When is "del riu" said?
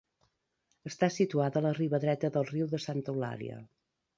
2.39-2.73